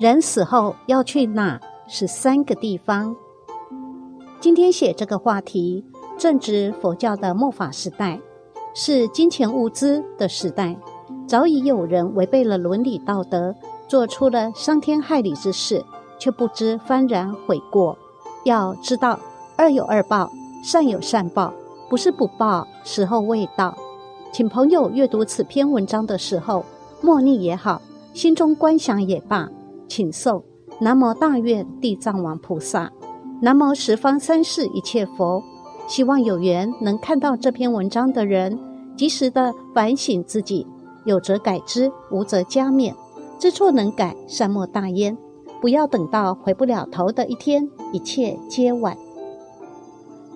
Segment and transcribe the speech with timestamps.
[0.00, 1.60] 人死后要去哪？
[1.86, 3.14] 是三个地方。
[4.40, 5.84] 今天写这个话题，
[6.16, 8.18] 正值佛教的末法时代，
[8.72, 10.74] 是金钱物资的时代。
[11.28, 13.54] 早已有人违背了伦理道德，
[13.86, 15.84] 做出了伤天害理之事，
[16.18, 17.98] 却不知幡然悔过。
[18.44, 19.20] 要知道，
[19.58, 20.30] 恶有恶报，
[20.64, 21.52] 善有善报，
[21.90, 23.76] 不是不报，时候未到。
[24.32, 26.64] 请朋友阅读此篇文章的时候，
[27.02, 27.82] 默念也好，
[28.14, 29.46] 心中观想也罢。
[29.90, 30.42] 请受
[30.80, 32.90] 南无大愿地藏王菩萨，
[33.42, 35.42] 南无十方三世一切佛。
[35.88, 38.56] 希望有缘能看到这篇文章的人，
[38.96, 40.64] 及时的反省自己，
[41.04, 42.94] 有则改之，无则加勉。
[43.40, 45.18] 知错能改，善莫大焉。
[45.60, 48.96] 不要等到回不了头的一天，一切皆晚。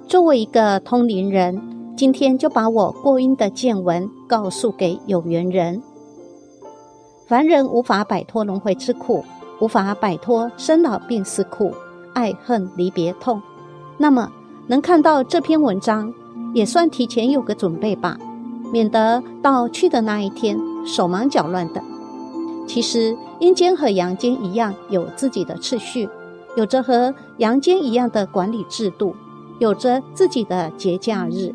[0.09, 5.81] 作为一个通灵人，今天就把我过阴的见闻告诉给有缘人。
[7.27, 9.25] 凡人无法摆脱轮回之苦。
[9.61, 11.75] 无法摆脱生老病死苦、
[12.13, 13.41] 爱恨离别痛，
[13.99, 14.31] 那么
[14.67, 16.13] 能看到这篇文章，
[16.53, 18.19] 也算提前有个准备吧，
[18.73, 21.83] 免得到去的那一天手忙脚乱的。
[22.67, 26.09] 其实阴间和阳间一样，有自己的次序，
[26.57, 29.15] 有着和阳间一样的管理制度，
[29.59, 31.55] 有着自己的节假日。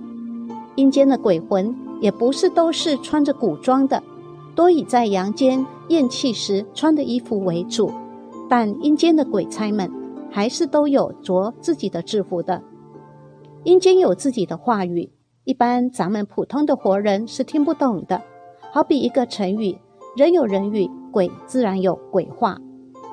[0.75, 4.02] 阴间的鬼魂也不是都是穿着古装的。
[4.60, 7.90] 多以在阳间咽气时穿的衣服为主，
[8.50, 9.90] 但阴间的鬼差们
[10.30, 12.62] 还是都有着自己的制服的。
[13.64, 15.10] 阴间有自己的话语，
[15.46, 18.22] 一般咱们普通的活人是听不懂的。
[18.74, 19.78] 好比一个成语：
[20.18, 22.58] 人有人语，鬼自然有鬼话。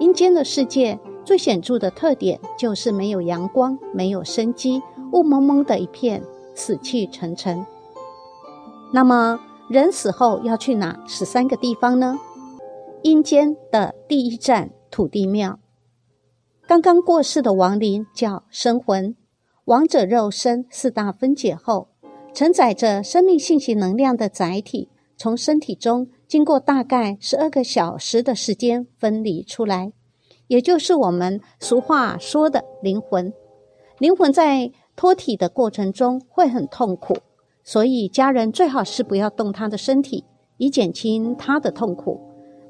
[0.00, 6.20] 阴间的世界最显著的特点就是没有阳光，没有生机，雾蒙蒙的一片，
[6.56, 7.64] 死气沉沉。
[8.92, 9.38] 那么。
[9.68, 12.20] 人死后要去哪十三个地方呢？
[13.02, 15.58] 阴间的第一站土地庙。
[16.68, 19.16] 刚刚过世的亡灵叫生魂，
[19.64, 21.88] 亡者肉身四大分解后，
[22.32, 29.92] 承载着生命信息能量的载体，从身体中经过大概十二个小时的时间分离出来，
[30.46, 33.32] 也就是我们俗话说的灵魂。
[33.98, 37.16] 灵魂在脱体的过程中会很痛苦。
[37.66, 40.24] 所以，家人最好是不要动他的身体，
[40.56, 42.20] 以减轻他的痛苦。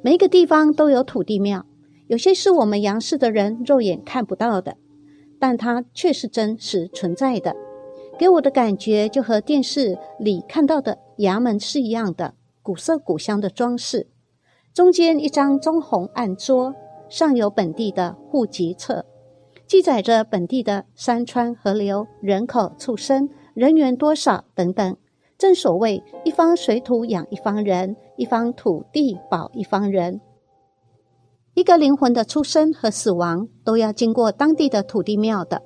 [0.01, 1.67] 每一个地方都有土地庙，
[2.07, 4.79] 有些是我们阳世的人肉眼看不到的，
[5.39, 7.55] 但它却是真实存在的。
[8.19, 14.07] 给我的感觉就和电视里看到的衙门是一样的，古色古香的装饰。
[14.73, 16.75] 中间一张棕红案桌，
[17.11, 19.05] 上有本地的户籍册，
[19.67, 23.29] 记载着本地的山川河流、人口、畜生。
[23.57, 24.97] 人员多少等等，
[25.39, 30.21] 正所谓一方水土养一方人，一方土地保一方人。
[31.55, 35.63] 一个灵魂的出生和死亡都要经过当地的土地庙的。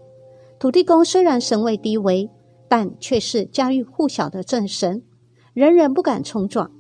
[0.61, 2.31] 土地公虽然神位低微，
[2.69, 5.03] 但却是家喻户晓的正神，
[5.53, 6.71] 人人不敢冲撞，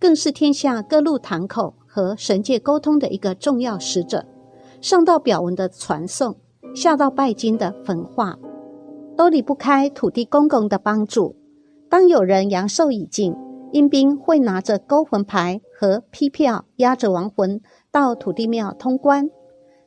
[0.00, 4.26] 更是天下各路堂口和神界沟通的一个重要使者。
[4.80, 6.34] 上到表文的传送，
[6.74, 8.36] 下到拜金的焚化。
[9.16, 11.34] 都离不开土地公公的帮助。
[11.88, 13.34] 当有人阳寿已尽，
[13.72, 17.60] 阴兵会拿着勾魂牌和批票，押着亡魂
[17.90, 19.30] 到土地庙通关。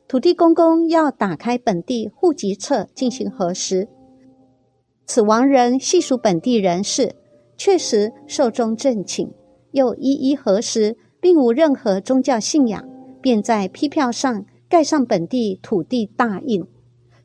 [0.08, 3.88] 土地公公要打开本地户籍册进行核实。
[5.06, 7.14] 此亡人细数本地人士，
[7.56, 9.30] 确实寿终正寝，
[9.72, 12.88] 又一一核实，并无任何宗教信仰，
[13.20, 16.64] 便在批票上盖上本地土地大印，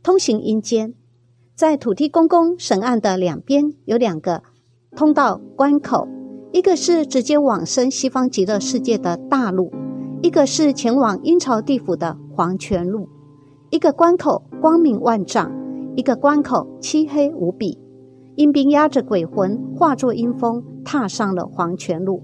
[0.04, 0.94] 通行阴间。
[1.56, 4.44] 在土地公公审案的两边有两个
[4.94, 6.06] 通道关口，
[6.52, 9.72] 一个是直接往生西方极乐世界的大路，
[10.22, 13.08] 一个是前往阴曹地府的黄泉路。
[13.70, 15.50] 一个关口光明万丈，
[15.96, 17.80] 一个关口漆黑无比。
[18.36, 22.22] 阴兵压着鬼魂，化作阴风，踏上了黄泉路。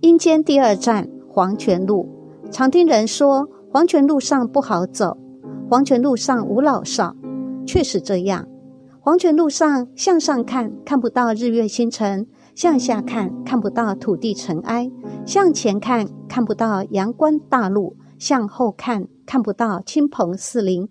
[0.00, 2.08] 阴间第二站黄泉路，
[2.52, 5.18] 常听人说黄泉路上不好走，
[5.68, 7.16] 黄泉路上无老少。
[7.66, 8.46] 确实这样，
[9.00, 14.90] 黄泉路上向上看看不到日月星辰，向下看看不到土地尘埃，
[15.26, 20.88] 向前看看不到阳关大路，向后看看不到亲朋四邻。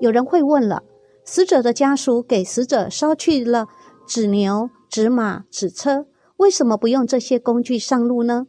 [0.00, 0.82] 有人会问了：
[1.24, 3.66] 死者的家属给死者烧去了
[4.06, 6.06] 纸牛、纸马、纸车，
[6.38, 8.46] 为什么不用这些工具上路呢？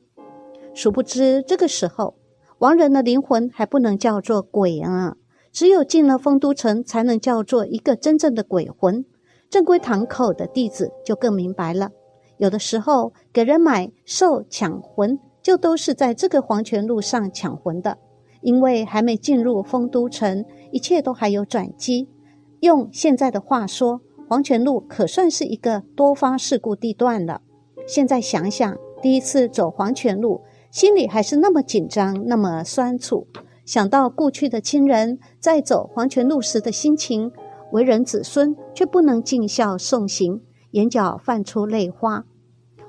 [0.74, 2.16] 殊不知，这个时候
[2.60, 5.16] 亡人的灵魂还不能叫做鬼啊。
[5.54, 9.06] 只有进了丰都城，才能叫做一个真正的鬼魂。
[9.52, 11.92] 正规堂口的弟子就更明白了。
[12.38, 18.00] 有的时候给人买寿抢魂，就都是在这个黄泉路上抢魂的。
[18.42, 22.10] 因为还没进入丰都城，一切都还有转机。
[22.60, 27.42] 用现在的话说，黄泉路可算是一个多发事故地段了。
[27.88, 30.42] 现在想想，第一次走黄泉路，
[30.72, 33.28] 心里还是那么紧张，那么酸楚。
[33.66, 37.32] 想到故去的亲人在走黄泉路时的心情，
[37.72, 42.26] 为人子孙却不能尽孝送行，眼角泛出泪花。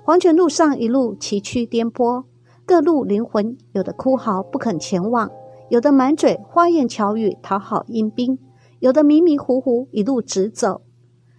[0.05, 2.25] 黄泉路上一路崎岖颠簸，
[2.67, 5.31] 各路灵魂有的哭嚎不肯前往。
[5.71, 8.38] 有的满嘴花言巧语讨好阴兵，
[8.81, 10.82] 有的迷迷糊糊一路直走。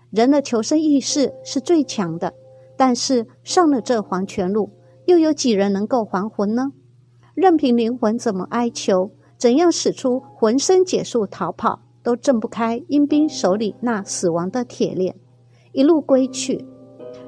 [0.10, 2.34] 人的求生意识是最强的，
[2.78, 4.72] 但是上了这黄泉路，
[5.06, 6.72] 又有几人能够还魂呢？
[7.36, 15.16] 任凭灵魂怎么哀求，怎样使出浑身解数逃跑，都挣不开阴兵手里那死亡的铁链。
[15.72, 16.66] 一路归去，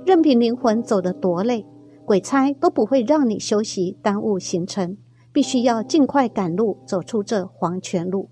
[0.06, 1.66] 任凭灵魂走得多累，
[2.06, 4.98] 鬼差都不会让你休息，耽误行程。
[5.34, 8.30] 必须要尽快赶路，走出这黄泉路。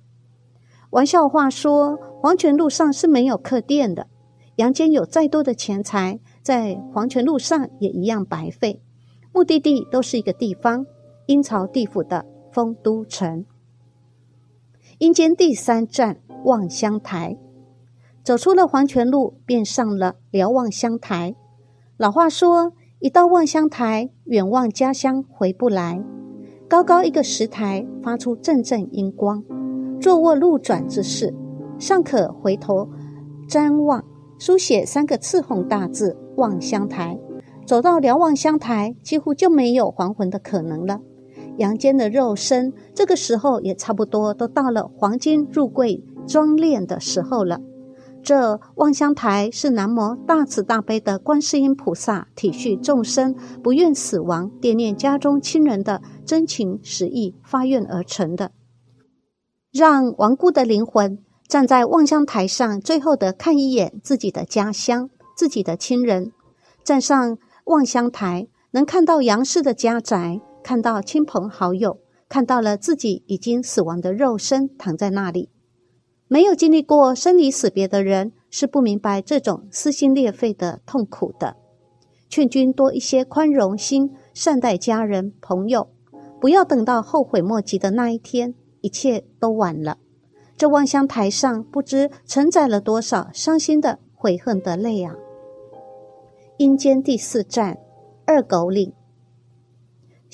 [0.89, 4.07] 玩笑话说，黄泉路上是没有客店的。
[4.55, 8.81] 阳间有再多的钱财，在黄泉路上也一样白费。
[9.33, 10.85] 目的地都是一个地方——
[11.27, 13.45] 阴曹地府的丰都城。
[14.99, 17.37] 阴间第三站望乡台，
[18.23, 21.35] 走出了黄泉路，便上了瞭望乡台。
[21.97, 26.01] 老话说：“一到望乡台，远望家乡回不来。”
[26.69, 29.43] 高高一个石台，发出阵阵阴光。
[29.99, 31.33] 坐卧路转之势，
[31.77, 32.87] 尚可回头
[33.49, 34.01] 瞻望，
[34.39, 37.19] 书写三个赤红大字“望乡台”。
[37.67, 41.01] 走到瞭望乡台，几乎就没有还魂的可能了。
[41.57, 47.59] 阳间的肉身，这个时候也差不多都到了黄金入柜装殓的时候了。
[48.23, 58.49] 这望乡台是南无大慈大悲的观世音菩萨体恤众生不愿死亡、惦念家中亲人的真情实意发愿而成的，
[59.71, 66.31] 让亡故的灵魂站在望乡台上，最后的看一眼自己的家乡、自己的亲人。
[66.83, 75.51] 站上望乡台，能看到杨氏的家宅，看到亲朋好友，看到了自己已经死亡的肉身躺在那里。
[76.27, 81.55] 没有经历过生离死别的人是不明白这种撕心裂肺的痛苦的。
[82.27, 85.89] 劝君多一些宽容心，善待家人朋友，
[86.41, 89.99] 不要等到后悔莫及的那一天，一切都晚了。
[90.57, 95.13] 这望乡台上不知承载了多少伤心的悔恨的泪啊！
[96.57, 97.77] 阴间第四站
[98.25, 98.91] 二狗岭，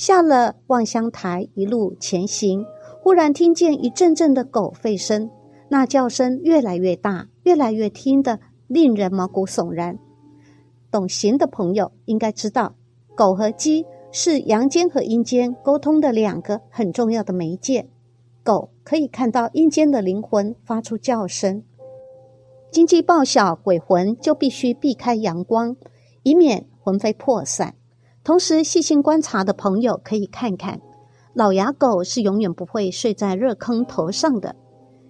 [0.01, 2.65] 下了望乡台，一路前行，
[3.03, 5.29] 忽然听见一阵阵的狗吠声。
[5.69, 9.99] 那叫声越来越大，越来越听得令人毛骨悚然。
[10.89, 12.73] 懂行的朋友应该知道，
[13.13, 17.87] 狗和鸡是阳间和阴间沟通的两个很重要的媒介。
[18.43, 21.61] 狗可以看到阴间的灵魂发出叫声，
[22.71, 25.75] 经济报晓鬼魂就必须避开阳光，
[26.23, 27.75] 以免魂飞魄散。
[28.23, 30.79] 同时，细心观察的朋友可以看看，
[31.33, 34.55] 老牙狗是永远不会睡在热坑头上的。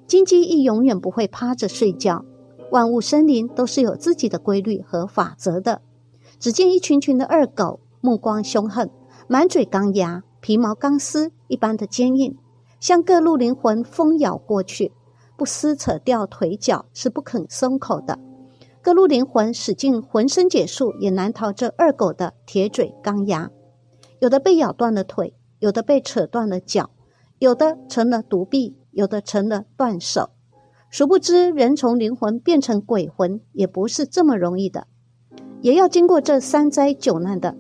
[0.08, 2.24] 金鸡亦永远不会趴着睡觉。
[2.72, 5.82] 万物生灵都是有自己的规律和法则的。
[6.40, 8.90] 只见一群群的二狗，目光凶狠，
[9.28, 12.38] 满嘴钢牙，皮毛钢丝一般的坚硬，
[12.80, 14.94] 向各路灵魂疯咬过去，
[15.36, 18.18] 不撕扯掉腿脚是不肯松口的。
[18.82, 23.50] 各路灵魂使尽浑身解数，也难逃这二狗的铁嘴钢牙。
[24.20, 26.90] 有的被咬断了腿，有的被扯断了脚，
[27.40, 28.76] 有的成了独臂。
[28.94, 30.32] 有的成了断手，
[30.90, 34.86] 殊不知人从灵魂变成鬼魂也不是这么容易的，
[35.62, 37.56] 也要经过这三灾九难的。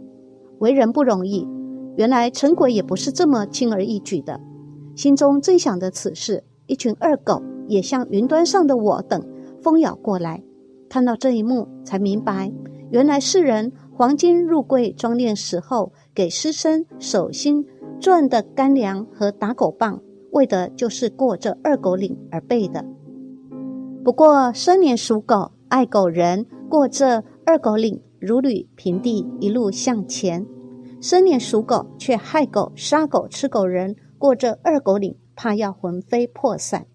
[0.60, 1.48] 为人不容易，
[1.96, 4.42] 原来成鬼也不是这么轻而易举的。
[4.94, 9.26] 心中正想着此事，一群二狗也像云端上的我等
[9.62, 10.44] 蜂咬过来。
[10.92, 12.52] 看到这一幕，才明白，
[12.90, 17.66] 原来世人黄金入柜装殓时候给尸身手心
[18.02, 20.02] 赚的干粮和打狗棒。
[20.34, 22.84] 为的就是过这二狗岭而备的。
[24.04, 30.44] 不过生年属狗、爱狗人过这二狗岭如履平地，一路向前；
[31.00, 36.86] 生年属狗却害狗、杀狗、吃狗人过这二狗岭，怕要魂飞魄散。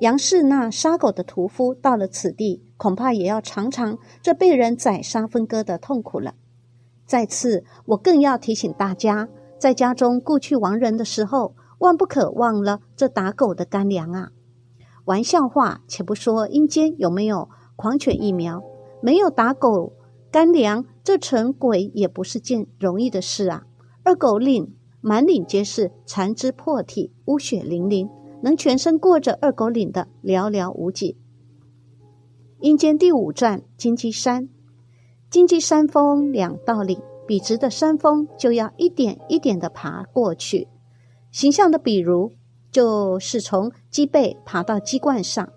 [0.00, 6.34] 杨氏那杀狗的屠夫到了此地，恐怕也要尝尝这被人宰杀分割的痛苦了。
[7.06, 9.28] 再次，我更要提醒大家，
[9.58, 11.54] 在家中故去亡人的时候。
[11.80, 14.30] 万不可忘了这打狗的干粮啊！
[15.04, 18.64] 玩笑话，且不说阴间有没有狂犬疫苗，
[19.00, 19.92] 没有打狗
[20.32, 23.62] 干粮，这成鬼也不是件容易的事啊！
[24.02, 28.10] 二狗岭满岭皆是残肢破体、污血淋淋，
[28.42, 31.16] 能全身过着二狗岭的寥寥无几。
[32.60, 34.48] 阴间第五站金鸡山，
[35.30, 40.66] 金鸡山峰两道岭，笔直的山峰就要一点一点的爬过去。
[41.30, 42.32] 形象的比如，
[42.70, 45.52] 就是从鸡背爬到鸡冠上，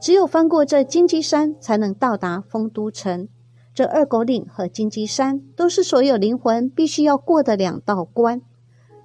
[0.00, 3.28] 只有翻过这金鸡山，才能到达丰都城。
[3.74, 8.42] 这二狗岭和金鸡山都是所有灵魂必须要过的两道关，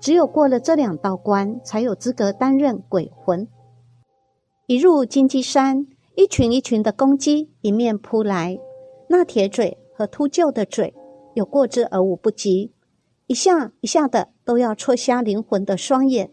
[0.03, 3.47] 只有过了这两道关，才有资格担任鬼魂。
[4.67, 5.87] 一入金鸡山。
[6.15, 8.59] 一群一群的公鸡迎面扑来，
[9.07, 10.93] 那铁嘴和秃鹫的嘴
[11.33, 12.71] 有过之而无不及，
[13.25, 16.29] 一下一下的都要戳瞎灵魂的双眼。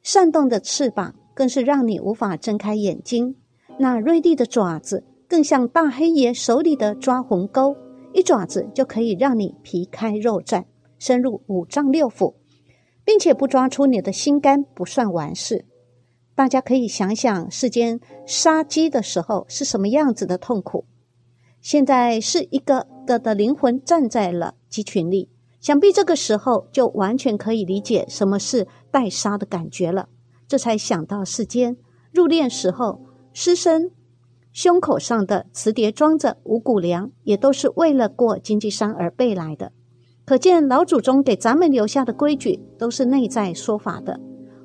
[0.00, 3.36] 扇动的翅膀更是让你无法睁开眼睛。
[3.78, 7.76] 那锐利的爪子更像大黑爷手里的抓魂钩，
[8.14, 10.64] 一爪子就可以让你皮开肉绽，
[10.98, 12.32] 深入五脏六腑，
[13.08, 15.64] 并且不抓出你的心肝不算完事。
[16.34, 20.84] 大家可以想想，世间杀鸡的时候是什么样子的痛苦。
[21.62, 30.10] 现在是一个个的灵魂站在了鸡群里，想必这个时候就完全可以理解什么是待杀的感觉了。
[30.46, 31.78] 这才想到世间
[32.12, 33.00] 入殓时候，
[33.32, 33.90] 尸身
[34.52, 39.72] 胸口上的瓷碟装着五谷粮，也都是为了过经济山而备来的。
[40.28, 44.20] 可见老祖宗给咱们留下的规矩都是内在说法的。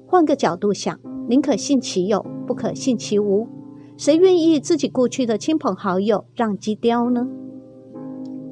[0.05, 1.00] 换个角度想。
[1.29, 3.48] 宁可信其有，不可信其无。
[3.96, 7.25] 谁愿意自己过去的亲朋好友让鸡叼呢？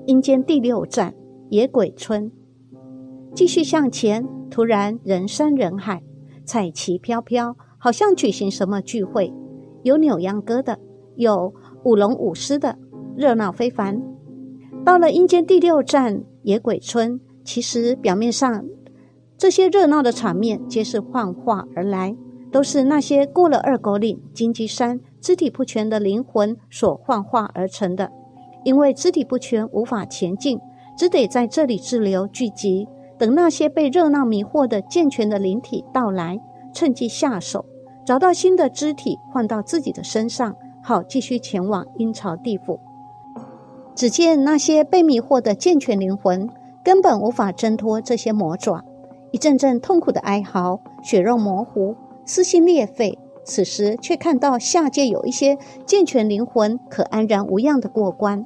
[0.05, 1.13] 阴间第六站
[1.49, 2.31] 野鬼村，
[3.35, 6.01] 继续向前，突然人山人海，
[6.45, 9.33] 彩旗飘飘，好像举行什么聚会，
[9.83, 10.79] 有扭秧歌的，
[11.17, 11.53] 有
[11.83, 12.77] 舞龙舞狮的，
[13.17, 14.01] 热闹非凡。
[14.85, 18.65] 到了阴间第六站野鬼村，其实表面上
[19.37, 22.15] 这些热闹的场面，皆是幻化而来。
[22.51, 28.11] 都是那些过了二狗岭、金鸡山、肢体不全的灵魂所幻化而成的。
[28.65, 30.59] 因为肢体不全，无法前进，
[30.97, 36.37] 只得在这里滞留聚集，等那些被热闹迷惑的健全的灵体到来，
[36.73, 37.65] 趁机下手，
[38.05, 42.77] 找到新的肢体换到自己的身上，好继续前往阴曹地府。
[44.01, 46.49] 只见那些被迷惑的健全灵魂
[46.83, 48.83] 根本无法挣脱这些魔爪，
[49.29, 51.95] 一阵阵痛苦的哀嚎，血肉模糊。
[52.25, 55.55] 撕心裂肺，此时却看到下界有一些
[55.85, 58.43] 健全灵魂可安然无恙的过关，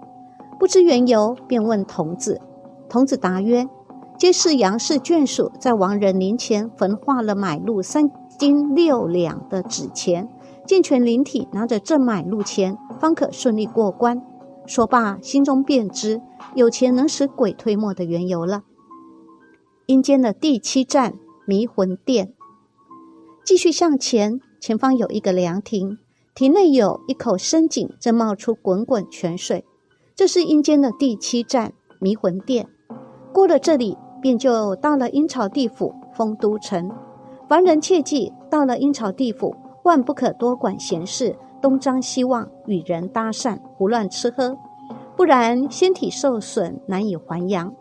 [0.60, 2.42] 不知缘由，便问童子。
[2.90, 3.66] 童子答曰
[4.20, 10.28] ：“皆是杨氏眷属在亡人灵前焚化了买路三斤六两的纸钱，
[10.68, 14.22] 健全灵体拿着这买路钱，方可顺利过关。”
[14.68, 16.22] 说罢，心中便知
[16.56, 18.64] 有钱能使鬼推磨的缘由了。
[19.86, 21.14] 阴间的第七站
[21.46, 22.34] 迷魂殿。
[23.44, 26.00] 继续向前，前方有一个凉亭，
[26.34, 29.64] 亭内有一口深井，正冒出滚滚泉水。
[30.16, 32.68] 这是阴间的第七站迷魂殿。
[33.32, 36.90] 过了这里，便就到了阴曹地府丰都城。
[37.48, 44.58] 凡人切记，到了阴曹地府，万不可多管闲事，东张西望，与人搭讪，胡乱吃喝，
[45.16, 47.74] 不然身体受损，难以还阳。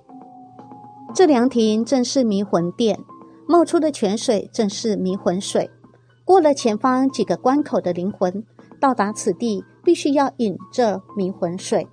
[1.14, 2.98] 这凉亭正是迷魂殿。
[3.46, 5.70] 冒出的泉水正是迷魂水。
[6.24, 8.42] 过了前方几个关口的灵魂，
[8.80, 11.86] 到达此地必须要饮这迷魂水，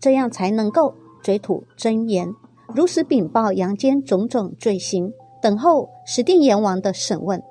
[0.00, 2.32] 这样才能够嘴吐真言，
[2.74, 5.12] 如实禀报阳间种种罪行，
[5.42, 7.42] 等候十定阎王的审问。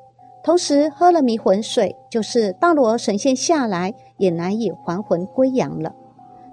[0.43, 5.95] 同时喝了迷魂水，就是大罗神仙下来也难以还魂归阳了，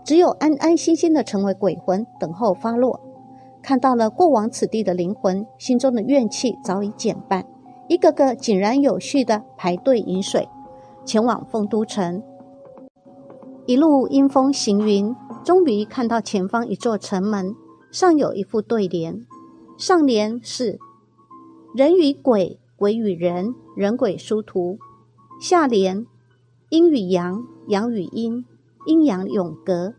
[0.05, 3.01] 只有安安心心的成为鬼魂，等候发落。
[3.61, 7.45] 看到了过往此地的灵魂，心中的怨气早已减半，
[7.89, 10.49] 一个个井然有序的排队饮水，
[11.05, 12.23] 前往丰都城。
[13.67, 17.57] 一路阴风行云，终于看到前方一座城门，
[17.91, 19.27] 上有一副对联，
[19.77, 20.79] 上联是
[21.75, 24.79] “人与鬼，鬼与人，人鬼殊途”，
[25.39, 26.07] 下联
[26.71, 28.47] “阴与阳，阳与阴，
[28.87, 29.93] 阴阳永隔”，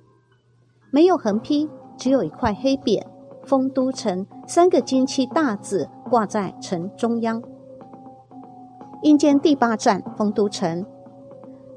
[0.90, 3.06] 没有横批，只有一块黑匾。
[3.46, 7.44] 丰都城三个金漆大字挂在城中央。
[9.04, 10.84] 阴间第八站丰都城，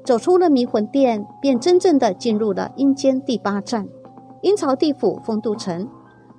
[0.03, 3.87] 走出了迷魂殿，便真正的进入了阴间第八站——
[4.41, 5.87] 阴曹地府丰都城。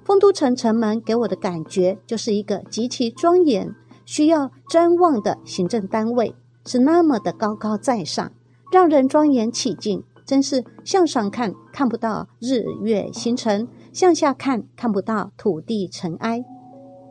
[0.04, 3.72] 丰都城城门给我的感觉就是一个极其庄严、
[4.06, 6.34] 需要瞻望的行政单位，
[6.64, 8.32] 是那么的高高在上，
[8.72, 10.02] 让人庄严起敬。
[10.24, 13.68] 真是向上看看不到日月星辰。
[13.92, 16.44] 向下看，看不到土地尘埃。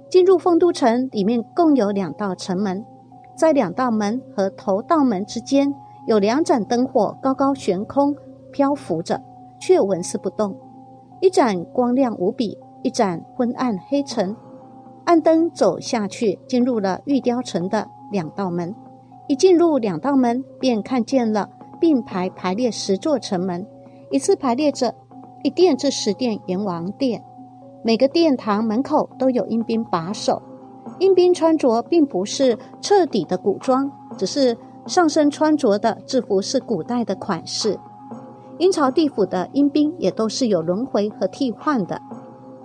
[0.09, 2.83] 进入丰都城里面共有两道城门，
[3.37, 5.73] 在两道门和头道门之间
[6.07, 8.15] 有两盏灯火高高悬空
[8.51, 9.21] 漂浮着，
[9.61, 10.59] 却纹丝不动。
[11.21, 14.35] 一盏光亮无比，一盏昏暗黑沉。
[15.05, 18.75] 暗灯走下去，进入了玉雕城的两道门。
[19.27, 23.65] 一进入两道门，便看见了并排排列十座城门，
[24.09, 24.95] 一次排列着
[25.43, 27.23] 一殿至十殿阎王殿。
[27.83, 30.41] 每个殿堂门口都有阴兵把守。
[30.99, 34.57] 阴兵穿着并不是彻底的古装，只是
[34.87, 37.79] 上身穿着的制服是古代的款式。
[38.57, 42.01] 阴曹地府的阴兵也都是有轮回和替换的。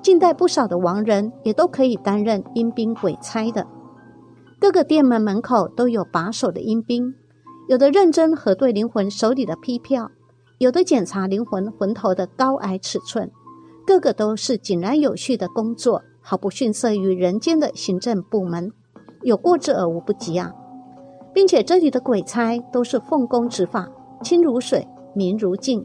[0.02, 3.66] 近代不少的亡人也都可以担任阴兵鬼差的。
[4.58, 7.14] 各个店门门口都有把守的阴兵，
[7.68, 10.10] 有的认真核对灵魂手里的批票，
[10.58, 13.30] 有的检查灵魂魂头的高矮尺寸，
[13.86, 18.70] 个个都是井然有序的工作，毫不逊色于人间的行政部门，
[19.22, 20.52] 有过之而无不及啊！
[21.32, 23.88] 并且这里的鬼差都是奉公执法，
[24.22, 25.84] 清如水，明如镜。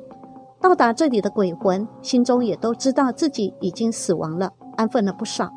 [0.67, 5.51] 到达这里的鬼魂，心中也都知道自己已经死亡了，安分了不少。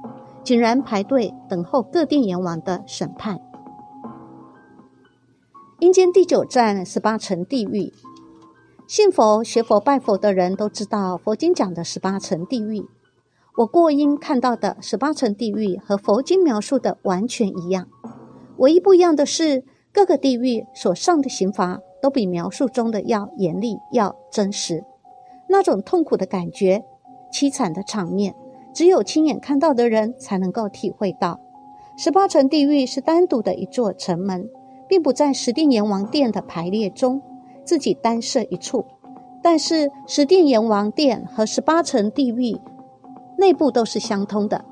[0.45, 3.41] 竟然排队等候各殿阎王的审判。
[5.79, 7.91] 阴间第九站十八层地狱，
[8.87, 12.85] 信佛、学佛、拜佛的人都知道佛经讲的十八层地狱。
[13.57, 17.89] 我过阴看到的十八层地狱和佛经描述的完全一样，
[18.59, 24.85] 唯一不一样的是，各个地狱所上的刑罚都比描述中的要严厉、要真实。
[25.49, 26.85] 那种痛苦的感觉、
[27.33, 28.35] 凄惨的场面。
[28.75, 31.41] 只有亲眼看到的人才能够体会到，
[31.97, 34.49] 十八层地狱是单独的一座城门，
[34.87, 37.21] 并不在十殿阎王殿的排列中，
[37.65, 38.85] 自己单设一处。
[39.43, 42.61] 但是十殿阎王殿和十八层地狱
[43.37, 44.65] 内部都是相通的，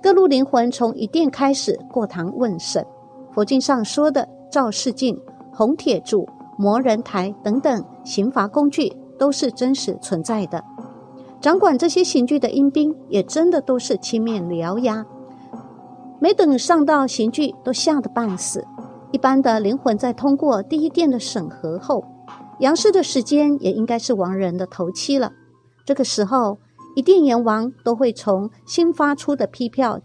[0.00, 2.86] 各路灵魂从一殿开始过堂问审。
[3.32, 5.18] 佛经上说的赵世镜、
[5.52, 8.90] 红铁柱、魔人台等等刑罚工具，
[9.22, 10.64] 都是真实存在的。
[11.40, 15.06] 掌管这些刑具的阴兵也真的都是青面獠牙，
[16.20, 18.66] 没等上到刑具，都吓得半死。
[19.12, 22.04] 一般的灵魂在通过第一殿的审核后，
[22.58, 25.30] 阳世的时间也应该是亡人的头七了。
[25.86, 26.58] 这个时候，
[26.96, 30.00] 一殿阎王都会从新发出的批票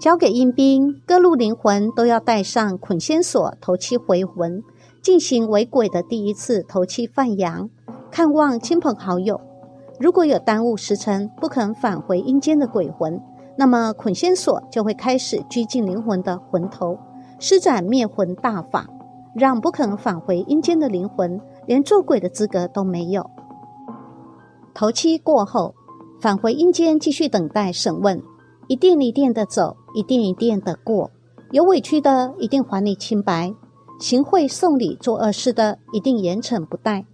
[0.00, 4.62] 交给阴兵，各路灵魂都要带上捆仙索头七回魂，
[5.02, 7.68] 进行为鬼的第一次头七放阳，
[8.12, 9.40] 看望亲朋好友。
[9.98, 13.18] 如果有耽误时辰不肯返回阴间的鬼魂，
[13.56, 16.98] 那么捆仙索就会开始拘禁灵魂的魂头，
[17.38, 18.86] 施展灭魂大法，
[19.34, 23.30] 让不肯返回阴间的灵魂连做鬼的资格都没有。
[24.74, 25.74] 头七过后，
[26.20, 28.22] 返回阴间继续等待审问，
[28.68, 31.10] 一殿一殿的走，一殿一殿的过，
[31.50, 33.54] 有委屈的一定还你清白，
[33.98, 37.06] 行贿送礼做恶事的一定严惩不贷。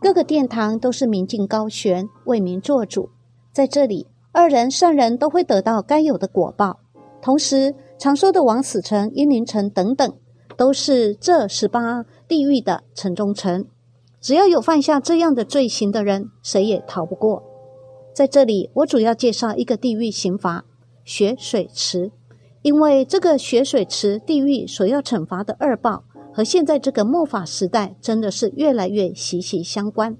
[0.00, 3.08] 各个殿堂都是明镜高悬，为民做主。
[3.52, 6.80] 在这里，二人善人都会得到该有的果报。
[7.22, 10.12] 同时，常说的王死城、阴灵城等等，
[10.56, 13.66] 都是这十八地狱的城中城。
[14.20, 17.42] 只要有犯下这样的罪行的人，谁也逃不过。
[18.14, 20.64] 在这里，我主要介绍一个地狱刑罚——
[21.04, 22.10] 血水池，
[22.62, 26.04] 因为这个血水池地狱所要惩罚的恶报。
[26.36, 30.18] 和现在这个末法时代真的是越来越息息相关。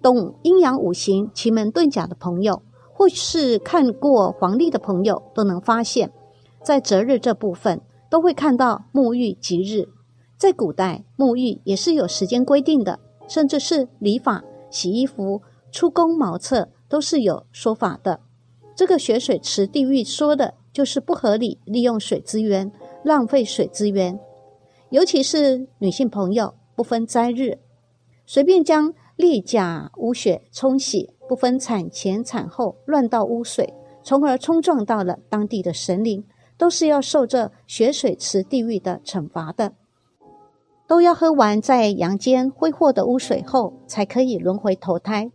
[0.00, 2.62] 懂阴阳五行、奇门遁甲的朋友，
[2.94, 6.12] 或是看过黄历的朋友，都能发现，
[6.62, 9.88] 在择日这部分都会看到沐浴吉日。
[10.36, 18.20] 在古代，沐浴也是有时间规定的，甚至是理发、洗衣服、出宫茅厕都是有说法的。
[18.76, 22.70] 这个血水池地狱说的就是不合理利用水资源，
[23.02, 24.20] 浪费水资源。
[24.92, 27.58] 尤其是女性朋友，不分斋日，
[28.26, 33.72] 随便将例假污血冲洗，不分产前产后乱倒污水，
[34.04, 36.22] 从而冲撞到了当地的神灵，
[36.58, 39.72] 都是要受这血水池地狱的惩罚的。
[40.86, 45.32] 都要喝完在阳间挥霍的污水后，才可以轮回投胎。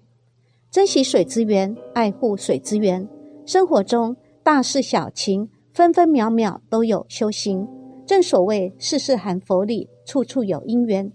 [0.70, 3.10] 珍惜水资源，爱护水资源，
[3.43, 7.67] 生活中大事小情，分分秒秒都有修行。
[8.08, 11.12] 正所谓世事含佛理，处处有因缘。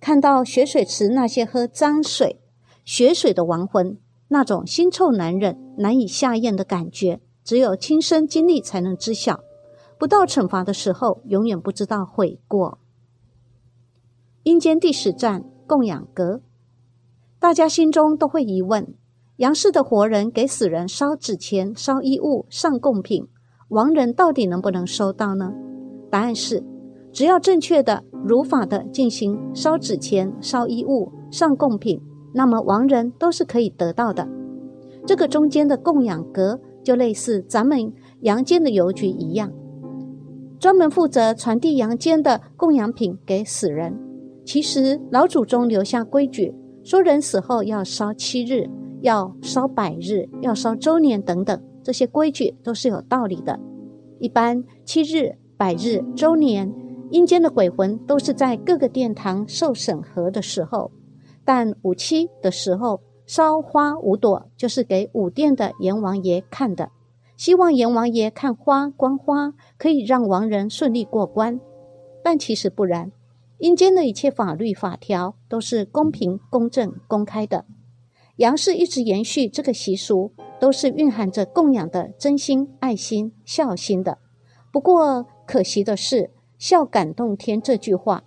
[0.00, 2.40] 看到血水池那些喝脏水、
[2.84, 3.96] 血水的亡魂，
[4.28, 9.44] 那种腥臭难忍、难以下咽的感觉，只有亲身经历才能知晓。
[9.96, 12.78] 不到惩罚的时候，永远不知道悔过。
[14.42, 16.42] 阴间第十站供养阁，
[17.38, 18.92] 大家心中都会疑问：
[19.36, 23.28] 阳世的活人给死人烧纸钱、烧衣物、上贡品，
[23.68, 25.52] 亡人到底能不能收到呢？
[26.14, 26.62] 答案是，
[27.10, 32.00] 只要正确的、如法的进行烧纸钱、烧衣物、上贡品，
[32.32, 34.28] 那么亡人都是可以得到的。
[35.04, 39.52] 这个中间的供养阁，就类似咱们阳间的邮局一样，
[40.60, 43.98] 专门负责传递阳间的供养品给死人。
[44.44, 53.58] 其实老祖宗留下规矩，说人死后要烧七日，要烧百日，要烧周年等等，这些规矩都是有道理的。
[54.20, 56.70] 一般七日、百日、周年，
[57.10, 60.90] 阴间的鬼魂都是在各个殿堂受审核的时候，
[61.42, 63.00] 但五七的时候。
[63.24, 66.90] 烧花五朵，就是给五殿的阎王爷看的，
[67.38, 71.58] 希望阎王爷看花观花，可以让亡人顺利过关。
[72.22, 73.10] 但其实不然，
[73.56, 77.64] 阴间的一切法律法条都是公平、公正、公开的。
[78.36, 84.18] 杨氏一直延续这个习俗，都是蕴含着供养的真心、爱心、孝心的。
[84.70, 88.24] 不过可惜的是，“孝感动天”这句话，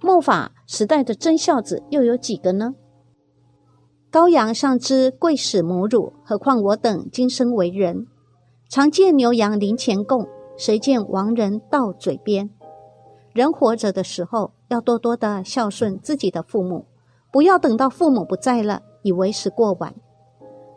[0.00, 2.74] 末法时代的真孝子又有几个呢？
[4.10, 8.06] 羔羊尚之贵使母乳，何况我等今生为人，
[8.68, 10.26] 常见牛羊临前供，
[10.56, 12.50] 谁见亡人到嘴边？
[13.32, 16.86] 人活着的时候，要多多的孝顺自己的父母，
[17.30, 19.94] 不要等到父母不在了，以为时过晚。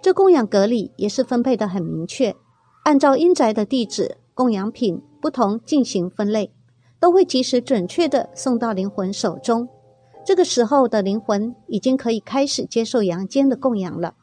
[0.01, 2.35] 这供养格里也是分配的很明确，
[2.83, 6.53] 按照阴宅的地址、供养品不同进行分类，
[6.97, 9.67] 都会及时准确的送到灵魂手中。
[10.25, 14.13] 这个时候的灵魂已经可以开始接受阳间的供养了，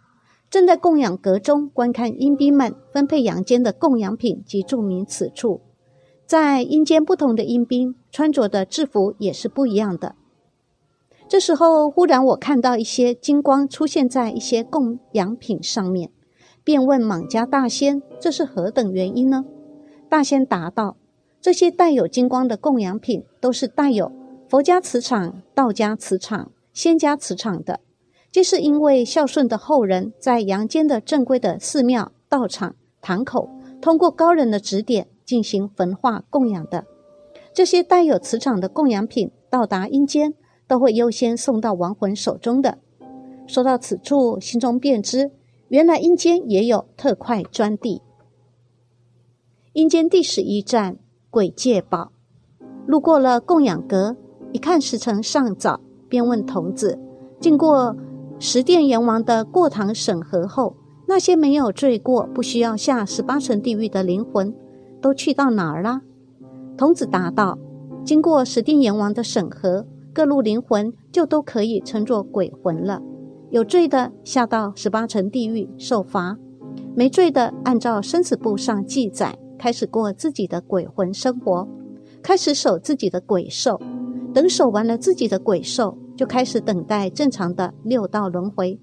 [0.48, 5.61] 正在供养阁中观看阴兵们分配阳间的供养品及注明此处。
[6.24, 10.14] 在阴间不同的阴兵穿着的制服也是不一样的。
[11.29, 16.11] 这时候忽然我看到一些金光出现在一些供养品上面，
[16.64, 19.44] 便问莽家大仙：“这是何等原因呢？”
[20.09, 20.97] 大仙答道
[21.40, 24.12] ：“这些带有金光的供养品都是带有。”
[24.49, 27.81] 佛家磁场、道家磁场、仙家磁场的，
[28.31, 36.85] 皆是因为孝顺的后人在阳间的正规的寺庙、道场、堂口，通过高人的指点进行焚化供养的。
[37.53, 40.35] 这些带有磁场的供养品到达阴间，
[40.69, 42.79] 都会优先送到亡魂手中的。
[43.49, 45.33] 说到此处，心中便知，
[45.69, 48.03] 原来阴间也有特快专递。
[49.76, 50.96] 阴间第十一站
[51.28, 52.10] 鬼界堡，
[52.86, 54.16] 路过了供养阁。
[54.50, 56.98] 一看时辰尚早，便问童子
[57.38, 57.94] ：“经过
[58.38, 64.54] 十殿阎王的过堂审核后，那些没有罪过、不需要下十八层地狱的灵魂，
[65.02, 66.00] 都去到哪儿了？”
[66.78, 67.58] 童子答道
[68.02, 73.02] ：“经过十殿阎王的审核，各路灵魂就都可以称作鬼魂了。
[73.50, 76.38] 有罪的下到十八层地狱受罚，
[76.94, 81.69] 没罪的按照生死簿上记载，开始过自己的鬼魂生活，
[82.23, 83.81] 开始守自己的鬼兽。”
[84.35, 88.79] 等守完了自己的鬼兽，就开始等待正常的六道轮回。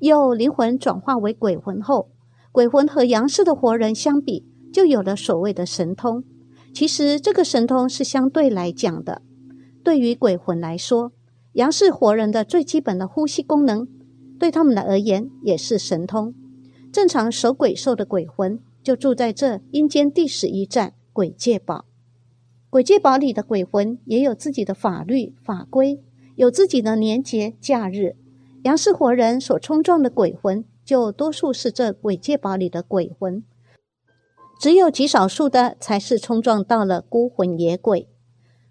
[0.00, 2.10] 又灵魂转化为鬼魂后，
[2.50, 6.24] 鬼魂和阳世的活人相比，就有了所谓的神通。
[6.74, 9.22] 其实这个神通是相对来讲的。
[9.82, 11.12] 对于鬼魂来说，
[11.54, 13.88] 阳世活人的最基本的呼吸功能，
[14.38, 16.34] 对他们的而言也是神通。
[16.92, 21.84] 正常守鬼兽的鬼魂，就住在这阴间第十一站鬼界堡。
[22.68, 26.02] 鬼界堡里的鬼魂也有自己的法律法规，
[26.36, 28.16] 有自己的年节假日。
[28.64, 33.44] 杨氏活人所冲撞的鬼魂，就多数是这鬼界堡里的鬼魂，
[34.60, 38.08] 只有极少数的才是冲撞到了孤魂野鬼。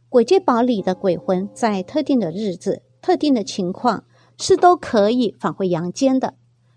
[0.10, 4.06] 鬼界堡里的鬼魂在特定的日子、特定的情况
[4.38, 6.34] 是都可以返回阳间的，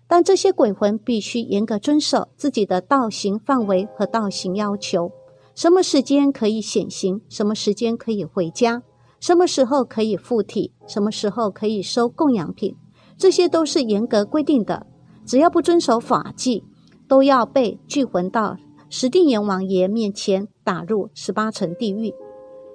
[0.07, 5.11] 但这些鬼魂必须严格遵守自己的道行范围和道行要求。
[5.55, 7.21] 什么时间可以显形？
[7.29, 8.83] 什么时间可以回家？
[9.19, 10.73] 什么时候可以附体？
[10.85, 12.75] 什么时候可以收供养品？
[13.17, 14.85] 这些都是严格规定的。
[15.25, 16.63] 只要不遵守法纪，
[17.07, 18.57] 都要被聚魂到
[18.89, 22.13] 十定阎王爷面前，打入十八层地狱。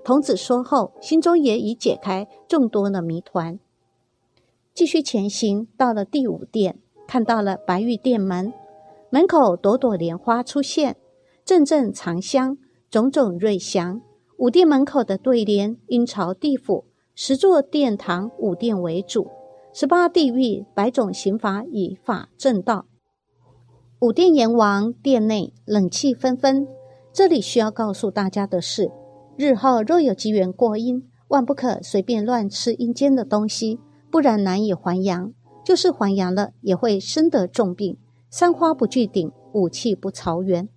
[0.03, 3.61] 童子说后，心中也已解开众多的谜团。
[4.75, 6.79] 继续前行，到了第五殿，
[7.11, 8.53] 看到了白玉殿门，
[9.11, 10.97] 门口朵朵莲花出现，
[11.45, 12.57] 阵阵长香。
[12.89, 14.01] 种种瑞祥，
[14.39, 16.85] 五殿门口的对联阴朝地府，
[17.17, 19.27] 十座殿堂五殿为主，
[19.73, 22.87] 十八地狱百种刑罚以法正道。
[24.01, 26.69] 五殿阎王殿内冷气纷纷。
[27.13, 28.93] 这里需要告诉大家的是，
[29.37, 33.81] 日后若有机缘过阴，万不可随便乱吃阴间的东西，
[34.13, 35.33] 不然难以还阳。
[35.71, 37.97] 就是还阳了，也会生得重病。
[38.29, 40.69] 三花不聚顶，五气不朝元。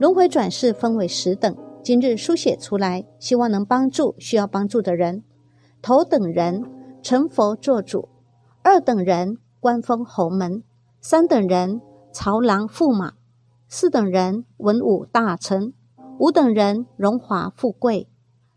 [0.00, 5.22] 轮回转世分为十等，今日书写出来，希望能帮助需要帮助的人。
[5.80, 6.64] 头等人
[7.00, 8.08] 成佛做主，
[8.64, 10.64] 二等人官封侯门，
[11.00, 11.80] 三等人
[12.12, 13.12] 朝郎驸马，
[13.68, 15.72] 四等人文武大臣，
[16.18, 18.08] 五等人荣华富贵，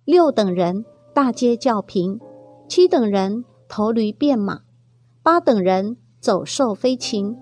[0.06, 2.20] 六等人大街叫平，
[2.68, 4.62] 七等人头驴变马，
[5.26, 7.36] 八等人走兽飞禽，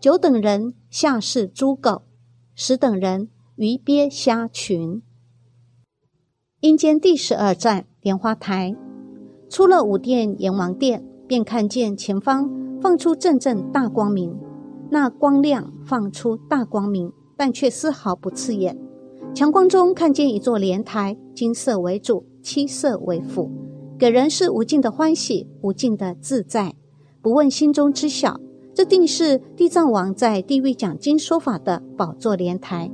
[0.00, 2.00] 九等人下士猪狗，
[2.54, 5.02] 十等人鱼鳖虾群。
[6.60, 8.74] 阴间第十二站莲花台。
[9.50, 14.34] 出了五殿阎王殿，便看见前方放出阵阵大光明，
[14.90, 18.78] 那光亮放出大光明，但却丝毫不刺眼。
[19.34, 23.50] 强光中看见一座莲台，金色为主，七色为辅，
[23.98, 26.74] 给人是无尽的欢喜，无尽的自在。
[27.26, 28.38] 不问心中知晓，
[28.72, 32.88] 这定是地藏王在地狱讲经说法的宝座莲台。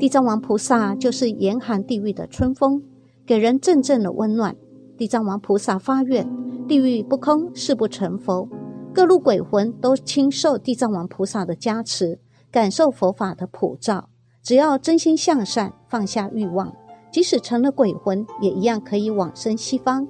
[0.00, 2.82] 地藏王菩萨就是严寒地狱的春风，
[3.24, 4.56] 给人阵阵的温暖。
[4.98, 6.28] 地藏王菩萨发愿：
[6.66, 8.48] 地狱不空，誓不成佛。
[8.92, 12.18] 各路鬼魂都亲受地藏王菩萨的加持，
[12.50, 14.08] 感受佛法的普照。
[14.42, 16.74] 只要真心向善，放下欲望，
[17.12, 20.08] 即使成了鬼魂，也一样可以往生西方。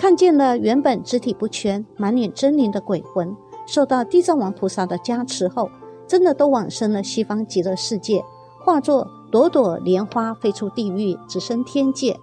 [0.00, 3.36] 看见了原本肢体不全、满脸狰狞的鬼魂，
[3.66, 5.68] 受到地藏王菩萨的加持后，
[6.06, 8.24] 真的都往生了西方极乐世界，
[8.64, 12.18] 化作朵朵莲花飞出地狱，直升天界。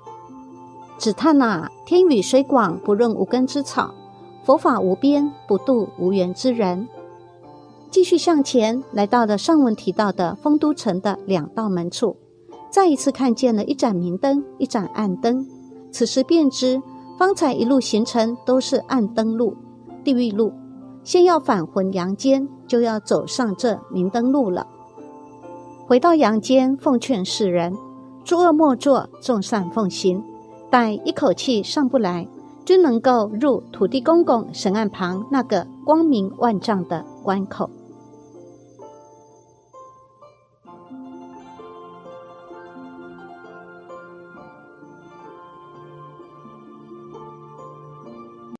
[0.97, 3.93] 只叹呐，天宇水广，不润无根之草；
[4.43, 6.87] 佛法无边，不度无缘之人。
[7.91, 12.17] 继续向前，来到了上文提到的丰都城的两道门处，
[12.71, 15.45] 再一次看见了一盏明灯，一盏暗灯。
[15.91, 16.81] 此时便知，
[17.17, 19.55] 方才一路行程都是暗灯路、
[20.03, 20.53] 地狱路，
[21.03, 24.67] 先要返魂阳间，就要走上这明灯路了。
[25.87, 27.73] 回到阳间，奉劝世人：
[28.23, 30.23] 诸恶莫作，众善奉行。
[30.69, 32.27] 待一口气上不来，
[32.65, 37.69] 就能够入土地公公神案旁那个光明万丈的关口。